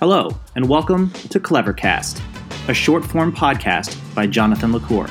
[0.00, 2.22] Hello, and welcome to Clevercast,
[2.70, 5.10] a short form podcast by Jonathan LaCour.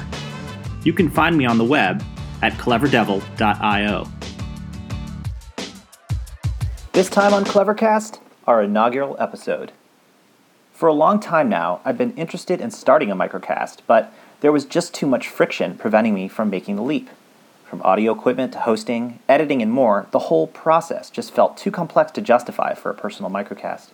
[0.84, 2.04] You can find me on the web
[2.42, 4.07] at cleverdevil.io.
[6.94, 8.18] This time on Clevercast,
[8.48, 9.73] our inaugural episode.
[10.73, 14.12] For a long time now, I've been interested in starting a microcast, but
[14.42, 17.12] there was just too much friction preventing me from making the leap.
[17.64, 22.12] From audio equipment to hosting, editing, and more, the whole process just felt too complex
[22.14, 23.90] to justify for a personal microcast.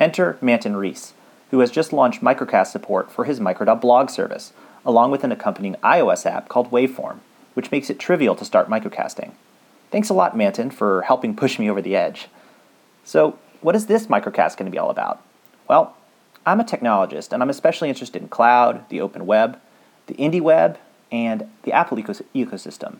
[0.00, 1.12] Enter Manton Reece,
[1.50, 4.52] who has just launched microcast support for his micro.blog service,
[4.84, 7.18] along with an accompanying iOS app called Waveform,
[7.54, 9.32] which makes it trivial to start microcasting.
[9.90, 12.28] Thanks a lot, Manton, for helping push me over the edge.
[13.04, 15.22] So, what is this microcast going to be all about?
[15.66, 15.96] Well,
[16.46, 19.58] I'm a technologist, and I'm especially interested in cloud, the open web,
[20.06, 20.78] the indie web,
[21.10, 22.98] and the Apple ecos- ecosystem.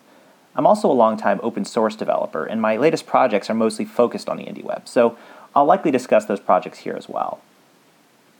[0.56, 4.38] I'm also a longtime open source developer, and my latest projects are mostly focused on
[4.38, 4.88] the indie web.
[4.88, 5.16] So
[5.58, 7.40] I'll likely discuss those projects here as well.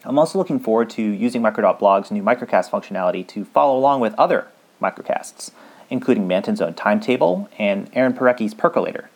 [0.05, 4.47] I'm also looking forward to using Micro.blog's new microcast functionality to follow along with other
[4.81, 5.51] microcasts,
[5.91, 9.11] including Manton's own timetable and Aaron Parecki's Percolator.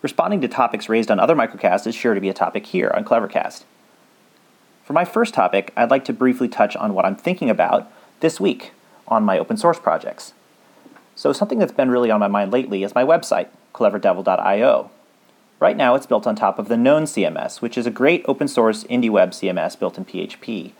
[0.00, 3.04] Responding to topics raised on other microcasts is sure to be a topic here on
[3.04, 3.64] Clevercast.
[4.82, 8.40] For my first topic, I'd like to briefly touch on what I'm thinking about this
[8.40, 8.72] week
[9.06, 10.32] on my open source projects.
[11.14, 14.90] So, something that's been really on my mind lately is my website, cleverdevil.io,
[15.64, 18.48] Right now, it's built on top of the Known CMS, which is a great open
[18.48, 20.72] source indie web CMS built in PHP.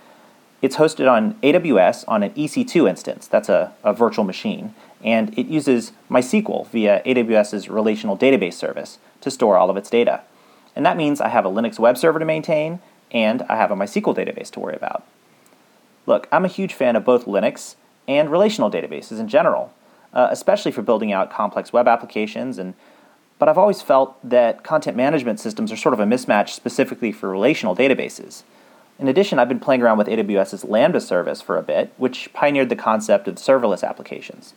[0.60, 5.46] It's hosted on AWS on an EC2 instance, that's a, a virtual machine, and it
[5.46, 10.20] uses MySQL via AWS's relational database service to store all of its data.
[10.76, 13.76] And that means I have a Linux web server to maintain, and I have a
[13.76, 15.02] MySQL database to worry about.
[16.04, 17.76] Look, I'm a huge fan of both Linux
[18.06, 19.72] and relational databases in general,
[20.12, 22.74] uh, especially for building out complex web applications and
[23.38, 27.28] but I've always felt that content management systems are sort of a mismatch specifically for
[27.28, 28.42] relational databases.
[28.98, 32.68] In addition, I've been playing around with AWS's Lambda service for a bit, which pioneered
[32.68, 34.54] the concept of serverless applications.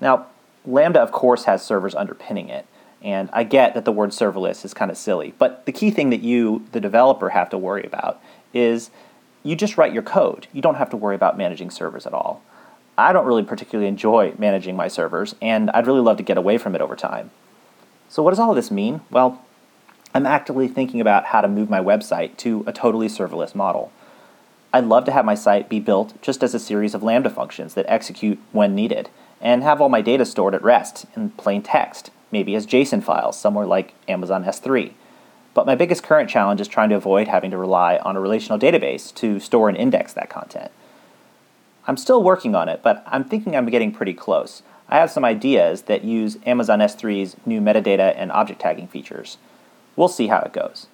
[0.00, 0.26] Now,
[0.66, 2.66] Lambda, of course, has servers underpinning it,
[3.02, 6.08] and I get that the word serverless is kind of silly, but the key thing
[6.10, 8.20] that you, the developer, have to worry about
[8.54, 8.90] is
[9.42, 10.46] you just write your code.
[10.54, 12.42] You don't have to worry about managing servers at all.
[12.96, 16.56] I don't really particularly enjoy managing my servers, and I'd really love to get away
[16.56, 17.30] from it over time.
[18.14, 19.00] So, what does all of this mean?
[19.10, 19.42] Well,
[20.14, 23.90] I'm actively thinking about how to move my website to a totally serverless model.
[24.72, 27.74] I'd love to have my site be built just as a series of Lambda functions
[27.74, 29.10] that execute when needed,
[29.40, 33.36] and have all my data stored at rest in plain text, maybe as JSON files
[33.36, 34.92] somewhere like Amazon S3.
[35.52, 38.60] But my biggest current challenge is trying to avoid having to rely on a relational
[38.60, 40.70] database to store and index that content.
[41.88, 44.62] I'm still working on it, but I'm thinking I'm getting pretty close.
[44.88, 49.38] I have some ideas that use Amazon S3's new metadata and object tagging features.
[49.96, 50.86] We'll see how it goes.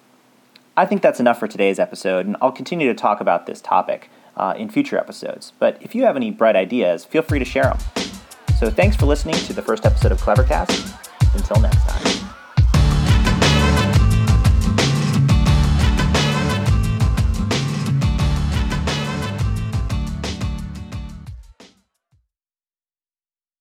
[0.77, 4.09] I think that's enough for today's episode, and I'll continue to talk about this topic
[4.37, 5.51] uh, in future episodes.
[5.59, 7.79] But if you have any bright ideas, feel free to share them.
[8.57, 11.35] So thanks for listening to the first episode of Clevercast.
[11.35, 12.30] Until next time.